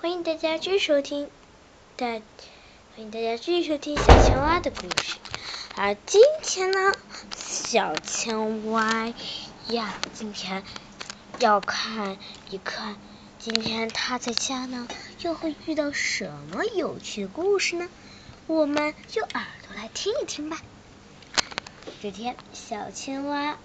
[0.00, 1.28] 欢迎大家继续收听，
[1.96, 2.22] 大欢
[2.98, 5.16] 迎大家继续收听小青蛙的故事。
[5.74, 6.92] 而今天呢，
[7.36, 9.12] 小青蛙
[9.70, 10.62] 呀，今天
[11.40, 12.16] 要看
[12.48, 12.94] 一看，
[13.40, 14.86] 今天他在家呢，
[15.22, 17.88] 又会遇到什么有趣的故事呢？
[18.46, 20.62] 我们用耳朵来听一听吧。
[22.00, 23.58] 这天，小青蛙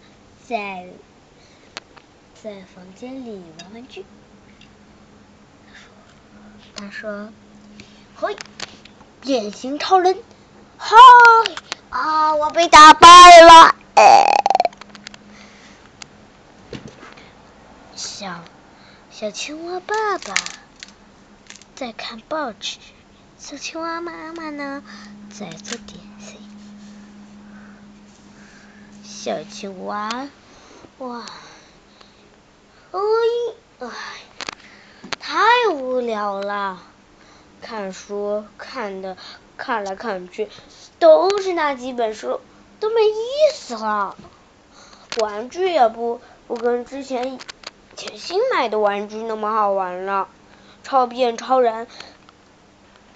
[0.47, 0.87] 在
[2.41, 4.03] 在房间里玩玩具。
[6.75, 7.29] 他说
[8.15, 8.35] ：“嘿，
[9.21, 10.17] 变形超人，
[10.77, 10.95] 嗨
[11.89, 12.35] 啊！
[12.35, 13.75] 我被打败了。”
[17.95, 18.41] 小
[19.11, 20.35] 小青蛙爸爸
[21.75, 22.77] 在看报纸，
[23.37, 24.83] 小青蛙妈妈呢
[25.29, 26.37] 在做点心。
[29.03, 30.29] 小青蛙，
[30.97, 31.25] 哇，
[32.91, 32.99] 哎，
[33.79, 33.89] 哎。
[36.15, 36.79] 了，
[37.61, 39.17] 看书看的
[39.57, 40.49] 看来看去
[40.99, 42.41] 都是那几本书，
[42.79, 44.15] 都没意思了。
[45.21, 47.39] 玩具也不不跟之前
[47.95, 50.27] 前新买的玩具那么好玩了。
[50.83, 51.87] 超变超人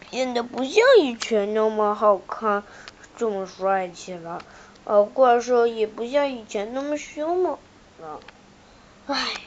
[0.09, 2.63] 变得不像以前那么好看，
[3.17, 4.41] 这么帅气了。
[4.85, 7.57] 而，怪兽也不像以前那么凶猛
[7.99, 8.19] 了。
[9.07, 9.46] 唉。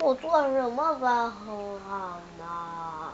[0.00, 3.12] 我做什么饭很好呢？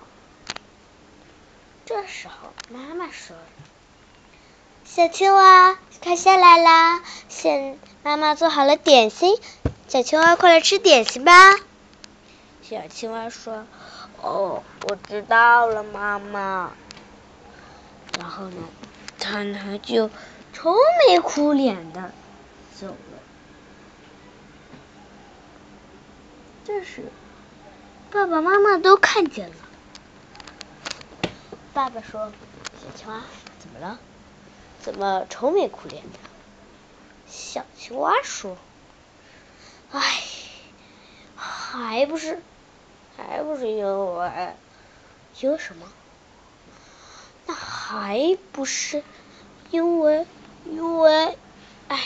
[1.84, 3.36] 这时候，妈妈说
[4.84, 7.02] ：“小青蛙，快下来啦！
[7.28, 9.38] 现妈妈做好了点心，
[9.88, 11.32] 小青蛙，快来吃点心吧。”
[12.62, 13.66] 小青蛙说
[14.22, 16.72] ：“哦，我知道了，妈妈。”
[18.18, 18.56] 然后呢，
[19.18, 20.10] 他呢就
[20.52, 20.74] 愁
[21.08, 22.12] 眉苦脸的
[22.80, 22.88] 走
[26.70, 27.02] 这时，
[28.12, 29.56] 爸爸妈妈都看见了。
[31.74, 32.30] 爸爸说
[32.80, 33.22] ：“小青蛙，
[33.58, 33.98] 怎么了？
[34.80, 36.18] 怎么愁眉苦脸的？”
[37.26, 38.56] 小青蛙说
[39.90, 40.00] ：“哎，
[41.34, 42.40] 还不是，
[43.16, 43.84] 还不是因
[44.16, 44.54] 为，
[45.40, 45.88] 因为什么？
[47.46, 49.02] 那还不是
[49.72, 50.24] 因为，
[50.64, 51.36] 因为，
[51.88, 52.00] 哎，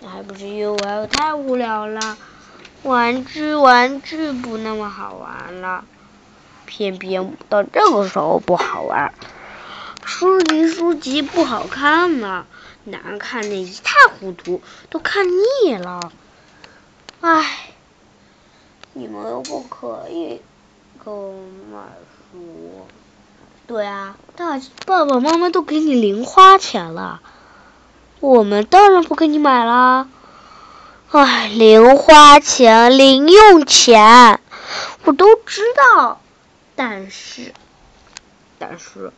[0.00, 2.18] 那还不是因为我太无聊了。”
[2.82, 5.84] 玩具玩具不那么好玩了，
[6.64, 9.12] 偏偏到这个时候不好玩。
[10.02, 12.46] 书籍书籍不好看了，
[12.84, 16.10] 难看的一塌糊涂，都看腻了。
[17.20, 17.68] 唉，
[18.94, 20.40] 你们又不可以
[21.04, 21.34] 给我
[21.70, 21.78] 买
[22.32, 22.86] 书。
[23.66, 27.20] 对啊，大爸爸妈妈都给你零花钱了，
[28.20, 30.08] 我们当然不给你买啦。
[31.12, 34.40] 唉，零花钱、零用钱，
[35.02, 36.20] 我都知道，
[36.76, 37.52] 但是，
[38.60, 39.12] 但是，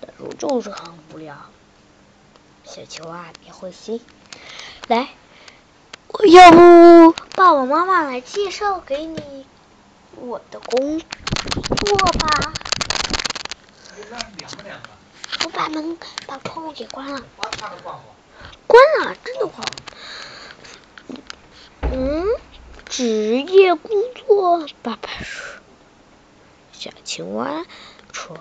[0.00, 1.36] 但是我就是很无聊。
[2.64, 4.00] 小球啊，别灰心，
[4.86, 5.08] 来，
[6.26, 9.44] 要不爸爸妈妈来介绍给你
[10.16, 12.52] 我的工作吧？
[15.44, 17.20] 我把门把窗户给关了。
[17.36, 19.72] 关了，真的关了。
[22.90, 25.60] 职业工作，爸爸说。
[26.72, 27.64] 小青蛙
[28.12, 28.36] 说：“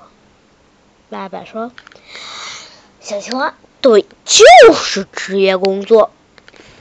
[1.12, 1.72] 爸爸说，
[3.00, 6.12] 小青蛙对，就是职业工作。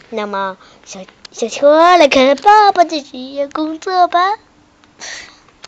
[0.09, 4.39] 那么，小小青蛙来看爸爸的职业工作吧。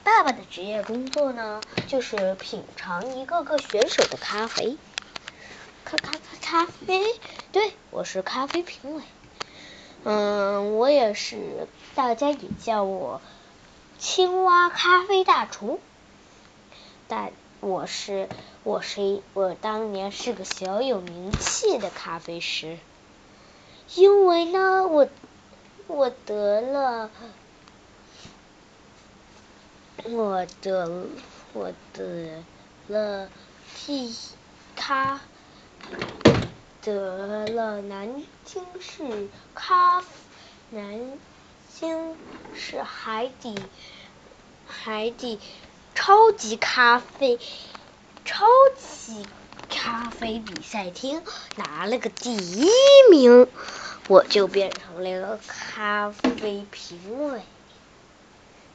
[0.02, 4.78] 爸爸的职业工作呢，就是品尝一个个选手的咖啡。
[5.84, 7.04] 咖咖咖咖啡，
[7.52, 9.02] 对，我是咖啡评委。”
[10.04, 13.20] 嗯，我也是，大家也叫我
[13.98, 15.78] 青蛙咖啡大厨。
[17.06, 18.28] 但我是，
[18.62, 22.78] 我是，我当年是个小有名气的咖啡师，
[23.94, 25.08] 因为呢，我
[25.86, 27.10] 我得了，
[30.04, 31.06] 我得
[31.52, 32.42] 我得
[32.86, 33.28] 了
[33.84, 34.14] 第
[34.76, 35.20] 咖。
[36.82, 40.02] 得了南京市咖，
[40.70, 41.18] 南
[41.74, 42.16] 京
[42.54, 43.54] 市海底
[44.66, 45.38] 海底
[45.94, 47.38] 超级咖啡
[48.24, 48.46] 超
[48.78, 49.26] 级
[49.68, 51.22] 咖啡比赛厅
[51.56, 52.66] 拿了个第一
[53.10, 53.46] 名，
[54.08, 57.42] 我就变成了一个咖啡评委，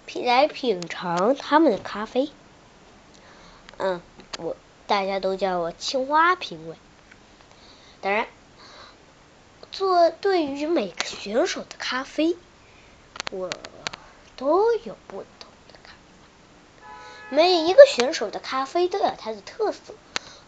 [0.05, 2.29] 品来品尝他们的咖啡。
[3.77, 3.99] 嗯，
[4.37, 4.55] 我
[4.85, 6.75] 大家都叫我青蛙评委。
[8.05, 8.27] 当然，
[9.71, 12.37] 做对于每个选手的咖啡，
[13.31, 13.49] 我
[14.37, 16.87] 都有不同的看法
[17.31, 19.95] 每一个选手的咖啡都有它的特色，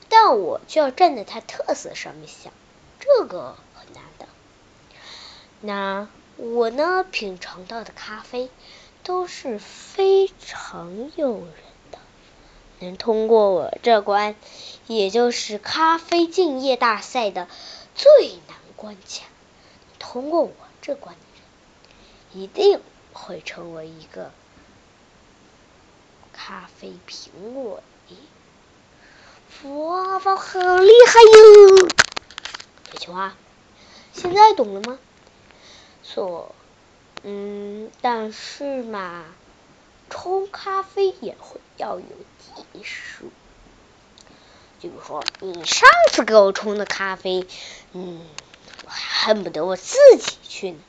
[0.08, 2.54] 但我就要站在它特色上面想，
[3.00, 4.28] 这个很难的。
[5.60, 8.52] 那我呢，品尝到的咖啡
[9.02, 11.54] 都是非常诱人，
[12.80, 14.36] 能通过我这关，
[14.88, 17.48] 也就是咖啡敬业大赛的
[17.96, 19.26] 最难关卡，
[20.00, 20.52] 通过我
[20.82, 22.80] 这关的人，一定
[23.14, 24.32] 会成为一个。
[26.40, 27.32] 咖啡评
[27.66, 27.82] 委，
[29.64, 31.90] 哇，哇，好厉害哟！
[32.92, 33.36] 小青蛙
[34.14, 35.00] 现在懂了吗？
[36.04, 36.54] 错，
[37.24, 39.26] 嗯，但是嘛，
[40.10, 42.06] 冲咖啡也会要有
[42.40, 43.32] 技术。
[44.80, 47.48] 就比如说，你上次给我冲的咖啡，
[47.94, 48.22] 嗯，
[48.86, 50.80] 我恨不得我自己去呢。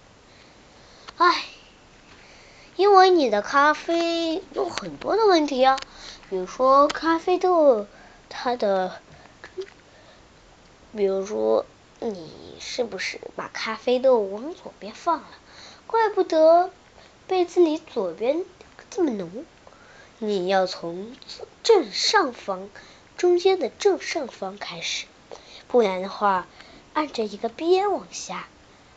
[1.17, 1.45] 唉。
[2.77, 5.81] 因为你的咖啡有很多的问题啊，
[6.31, 7.89] 比如说咖啡豆
[8.29, 9.01] 它的，
[10.97, 11.67] 比如说
[11.99, 12.31] 你
[12.61, 15.27] 是不是把咖啡豆往左边放了？
[15.89, 16.71] 怪不得
[17.27, 18.45] 杯子里左边
[18.91, 19.45] 这么浓。
[20.19, 21.15] 你要从
[21.63, 22.69] 正上方
[23.17, 25.07] 中间的正上方开始，
[25.69, 26.47] 不然的话，
[26.93, 28.49] 按着一个边往下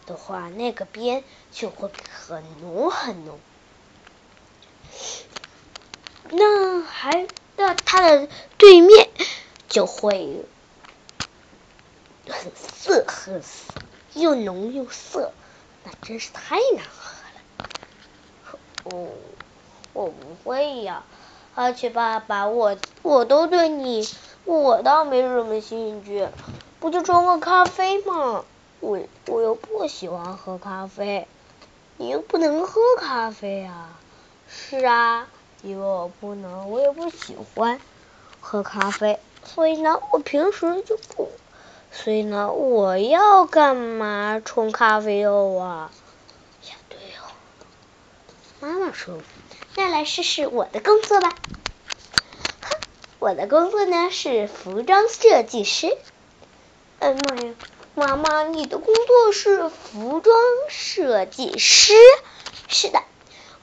[0.08, 3.40] 的话，那个边就会很浓很浓。
[6.32, 7.28] 那还
[7.58, 8.28] 那它的
[8.58, 9.10] 对面
[9.70, 10.44] 就会
[12.28, 13.80] 很涩很涩，
[14.14, 15.34] 又浓又涩，
[15.84, 18.60] 那真是太难喝了。
[18.86, 19.10] 哦，
[19.94, 21.04] 我不会呀，
[21.56, 24.08] 而且爸爸，我我都对你，
[24.46, 26.28] 我倒没什么兴趣，
[26.80, 28.44] 不就冲个咖啡吗？
[28.80, 31.28] 我我又不喜欢喝咖啡，
[31.98, 34.00] 你又不能喝咖啡啊。
[34.48, 35.28] 是啊。
[35.64, 37.80] 因为我不能，我也不喜欢
[38.40, 41.30] 喝咖啡，所以呢，我平时就不。
[41.92, 45.92] 所以呢，我要干嘛冲咖啡豆啊？
[48.62, 49.18] 妈妈说，
[49.76, 51.34] 那来试试我的工作吧。
[52.62, 52.80] 哼，
[53.18, 55.98] 我的工作呢是服装设计师。
[57.00, 57.56] 哎妈呀，
[57.96, 60.36] 妈妈，你的工作是服装
[60.70, 61.94] 设计师？
[62.68, 63.02] 是的。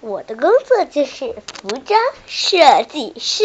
[0.00, 3.44] 我的工作就是服装设计师，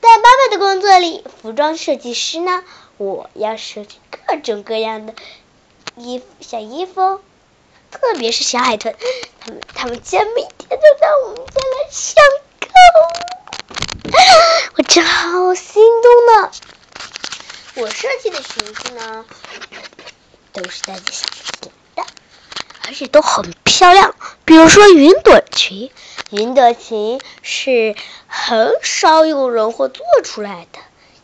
[0.00, 2.62] 在爸爸的工作里，服装设计师呢，
[2.98, 3.96] 我要设计
[4.28, 5.14] 各种各样的
[5.96, 7.20] 衣服，小衣服，
[7.90, 8.94] 特别是小海豚，
[9.40, 12.22] 他们他们家每天都到我们家来上
[12.60, 12.68] 课，
[14.76, 16.50] 我真好心动呢。
[17.76, 19.24] 我设计的裙子呢，
[20.52, 21.28] 都是大家想
[21.96, 22.10] 要的，
[22.86, 24.14] 而且都很漂亮。
[24.44, 25.90] 比如说云朵裙，
[26.30, 27.94] 云朵裙是
[28.26, 30.78] 很少有人会做出来的，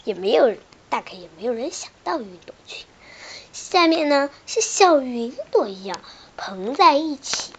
[0.05, 0.55] 也没有
[0.89, 2.87] 大概也没有人想到云朵裙。
[3.53, 5.99] 下面呢是小云朵一样
[6.37, 7.53] 蓬在一起，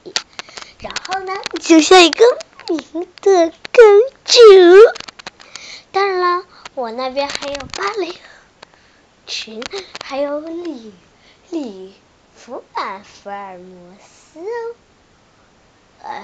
[0.79, 2.23] 然后呢就像一个
[2.67, 3.83] 明的公
[4.25, 4.39] 主。
[5.91, 6.45] 当然了，
[6.75, 8.13] 我那边还有芭蕾
[9.25, 9.67] 裙，
[10.01, 10.93] 还有礼
[11.49, 11.95] 礼
[12.35, 14.75] 服版福尔摩斯哦。
[16.03, 16.23] 呃，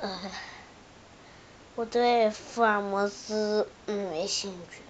[0.00, 0.20] 呃，
[1.74, 4.83] 我对福尔摩斯没兴趣，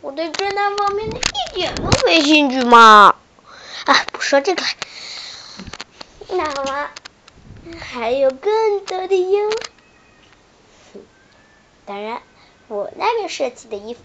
[0.00, 3.16] 我对侦探方面的一点都没兴趣嘛。
[3.84, 4.62] 啊，不说这个，
[6.30, 6.90] 那么
[7.80, 9.50] 还有更多的哟。
[11.84, 12.22] 当然，
[12.68, 14.00] 我那边设计的衣服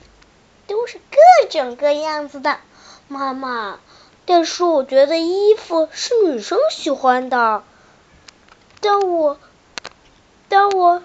[0.68, 2.60] 都是各种各样子的，
[3.08, 3.80] 妈妈。
[4.26, 7.64] 但是我觉得衣服是女生喜欢的，
[8.80, 9.38] 但我，
[10.48, 11.04] 但我，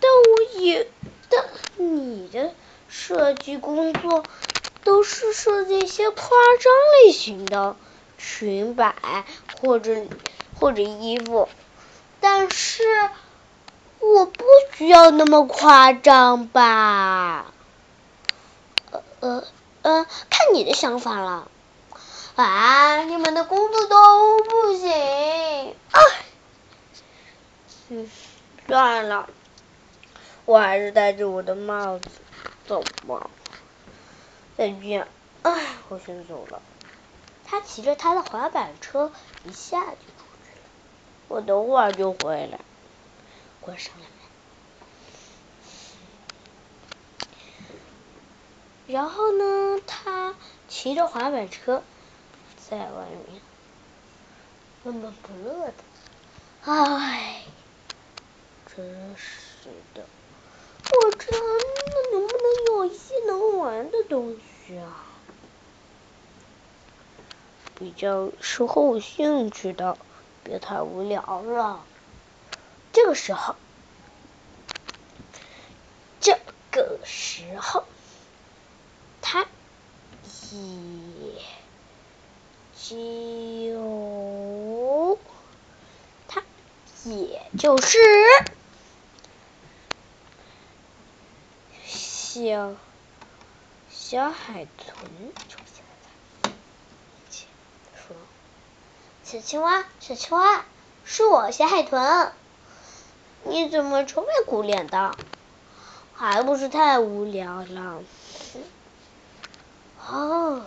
[0.00, 0.88] 但我也，
[1.28, 1.44] 但
[1.76, 2.54] 你的
[2.90, 4.26] 设计工作
[4.84, 6.72] 都是设计一些夸张
[7.04, 7.76] 类型的
[8.18, 8.94] 裙摆
[9.60, 9.96] 或者
[10.58, 11.48] 或者衣服，
[12.20, 12.82] 但是
[14.00, 17.46] 我不需要那么夸张吧？
[18.90, 19.44] 呃呃
[19.82, 21.48] 呃，看你的想法了。
[22.36, 23.02] 啊！
[23.04, 25.74] 你们的工作都不行。
[27.90, 28.10] 嗯，
[28.66, 29.28] 算了，
[30.46, 32.08] 我还是戴着我的帽子
[32.70, 33.28] 走吧。
[34.56, 35.08] 再见。
[35.42, 36.62] 哎，我先走了。
[37.44, 39.10] 他骑着他的滑板车
[39.44, 40.66] 一下就出去了。
[41.26, 42.60] 我等会儿就回来。
[43.60, 44.12] 关上了门。
[48.86, 50.36] 然后呢，他
[50.68, 51.82] 骑着滑板车。
[52.68, 53.42] 在外面
[54.84, 55.74] 闷闷不乐的，
[56.62, 57.42] 哎，
[58.64, 60.04] 真是的，
[60.90, 61.36] 我真的
[62.12, 65.06] 能不能有一些能玩的东西啊？
[67.78, 69.98] 比较适合我兴趣的，
[70.42, 71.86] 别太无聊了。
[72.92, 73.56] 这个时候，
[76.20, 76.38] 这
[76.70, 77.84] 个时候，
[79.22, 79.46] 他
[80.50, 81.40] 也
[82.72, 85.18] 就
[86.26, 86.42] 他
[87.04, 87.98] 也就是
[92.32, 92.76] 小
[93.90, 94.94] 小海豚
[95.48, 96.54] 出现了。
[97.96, 98.16] 说，
[99.24, 100.64] 小青蛙，小青蛙，
[101.04, 102.30] 是我小海豚。
[103.42, 105.16] 你怎么愁眉苦脸的？
[106.14, 108.00] 还不是太无聊了。
[110.06, 110.62] 哦，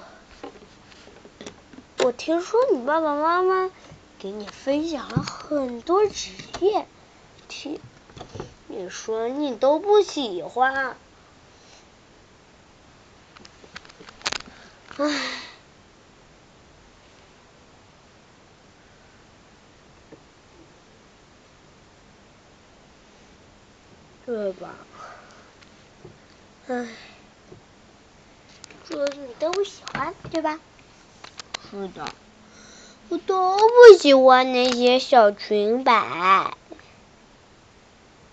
[1.99, 3.71] 我听说你爸爸妈妈
[4.19, 6.85] 给你分享了很多职业，
[7.47, 7.79] 听
[8.67, 10.97] 你说你都不喜欢。
[14.97, 15.05] 唉。
[24.25, 24.87] 对吧？
[26.67, 26.87] 唉，
[28.83, 30.59] 这你都不喜欢，对吧？
[31.69, 32.13] 是的，
[33.09, 36.57] 我都不喜欢那些小裙摆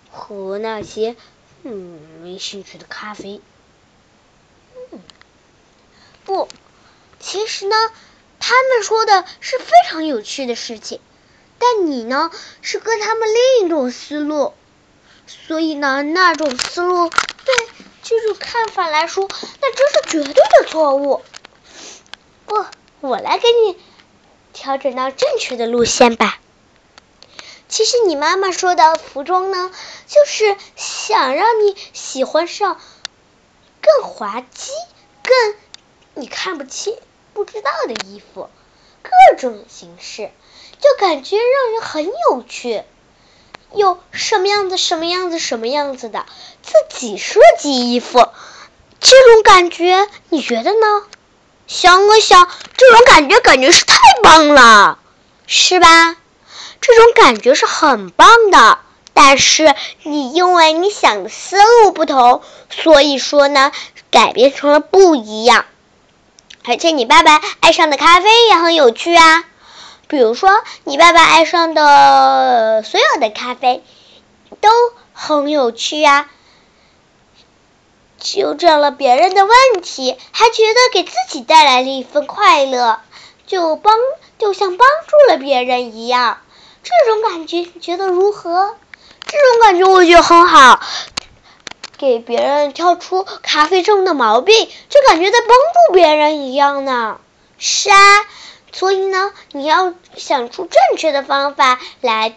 [0.09, 1.15] 和那些
[1.63, 3.41] 嗯没兴趣的咖啡。
[6.31, 6.47] 不，
[7.19, 7.75] 其实呢，
[8.39, 11.01] 他们说的是非常有趣的事情，
[11.59, 14.53] 但你呢是跟他们另一种思路。
[15.27, 17.53] 所以呢，那种思路对
[18.01, 19.27] 这种看法来说，
[19.59, 21.21] 那真是绝对的错误。
[22.45, 22.65] 不，
[23.01, 23.77] 我来给你
[24.53, 26.39] 调整到正确的路线吧。
[27.67, 29.69] 其实你妈妈说的服装呢，
[30.07, 32.79] 就是想让你喜欢上
[33.81, 34.71] 更滑稽、
[35.23, 35.55] 更
[36.13, 36.95] 你看不清、
[37.33, 38.49] 不知道的衣服，
[39.01, 40.29] 各种形式，
[40.79, 42.83] 就感觉让人很有趣。
[43.73, 46.25] 有什么样子、什么样子、什么样子的，
[46.61, 48.27] 自己设计衣服，
[48.99, 51.03] 这种感觉你觉得呢？
[51.67, 54.99] 想了想，这种感觉感觉是太棒了，
[55.47, 56.17] 是吧？
[56.81, 58.79] 这种感觉是很棒的，
[59.13, 63.71] 但是你因为你想的思路不同，所以说呢，
[64.09, 65.65] 改变成了不一样。
[66.65, 69.43] 而且你爸爸爱上的咖啡也很有趣啊。
[70.07, 73.81] 比如说，你爸爸爱上的所有的咖啡
[74.59, 74.69] 都
[75.13, 76.29] 很有趣啊，
[78.19, 82.99] 纠正了别人的问题，还觉得给自己带来了一份快乐，
[83.47, 83.95] 就帮
[84.37, 86.39] 就像帮助了别人一样。
[86.83, 88.75] 这种感觉你觉得如何？
[89.25, 90.81] 这种感觉我觉得很好，
[92.01, 97.19] 给别人挑出咖啡中的毛病，就感觉在帮助别人一样呢。
[97.59, 98.25] 是啊。
[98.71, 102.35] 所以呢，你要想出正确的方法来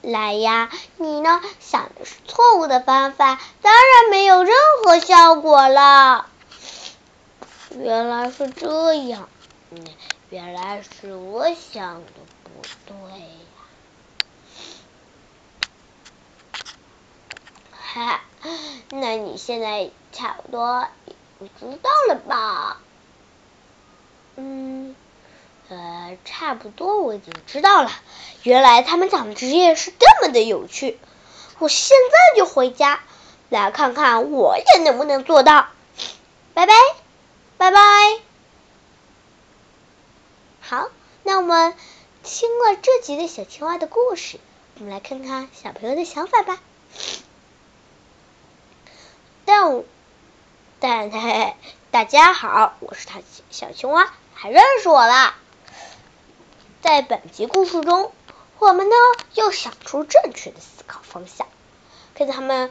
[0.00, 0.70] 来呀。
[0.96, 6.24] 你呢想的是错误的方法，当然没有任何效果了。
[7.76, 9.28] 原来是这样，
[10.30, 12.10] 原来是我想的
[12.44, 12.50] 不
[12.86, 13.26] 对呀。
[17.72, 18.20] 哈，
[18.90, 20.88] 那你现在差不多
[21.40, 22.80] 知道了吧？
[24.36, 24.94] 嗯。
[25.68, 27.90] 呃，差不多我已经知道了。
[28.42, 30.98] 原来他们讲的职业是这么的有趣。
[31.60, 33.00] 我现在就回家
[33.48, 35.68] 来看看我也能不能做到。
[36.52, 36.74] 拜拜，
[37.56, 37.80] 拜拜。
[40.60, 40.90] 好，
[41.22, 41.74] 那我们
[42.22, 44.40] 听了这集的小青蛙的故事，
[44.78, 46.60] 我们来看看小朋友的想法吧。
[49.46, 49.82] 但
[50.94, 51.10] 但
[51.90, 53.20] 大家好，我是他
[53.50, 55.36] 小青蛙，还认识我啦。
[56.82, 58.12] 在本集故事中，
[58.58, 58.94] 我们呢
[59.32, 61.46] 要想出正确的思考方向。
[62.14, 62.70] 可他们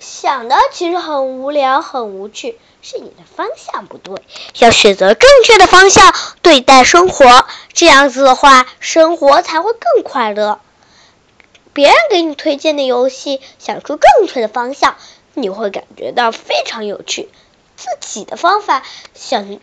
[0.00, 4.20] 想的其实很无聊、很无趣，是你的方向不对。
[4.58, 10.60] 要选择正确的方向对待生活，这样子的话，生活才会更快乐。
[11.72, 14.96] 别人给你推荐的游戏，想出正确的方向，
[15.34, 17.28] 你会感觉到非常有趣。
[17.76, 18.82] 自己的方法
[19.14, 19.58] 想。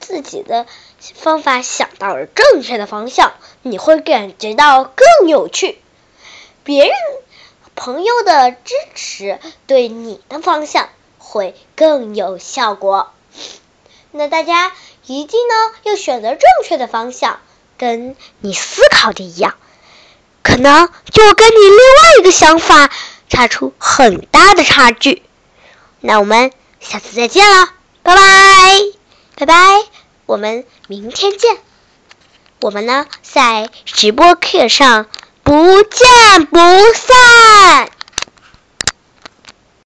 [0.00, 0.66] 自己的
[1.14, 3.32] 方法想到了正确的方向，
[3.62, 5.78] 你会感觉到更有趣。
[6.62, 6.94] 别人
[7.74, 13.12] 朋友的支持对你的方向会更有效果。
[14.10, 14.72] 那大家
[15.06, 17.40] 一定呢要选择正确的方向，
[17.78, 19.54] 跟你思考的一样，
[20.42, 22.90] 可能就跟你另外一个想法
[23.30, 25.22] 差出很大的差距。
[26.00, 26.52] 那我们
[26.84, 27.68] 下次再见了，
[28.02, 28.20] 拜拜，
[29.36, 29.54] 拜拜，
[30.26, 31.58] 我们明天见。
[32.60, 35.06] 我们呢，在直播课上
[35.42, 36.58] 不见不
[36.92, 37.90] 散。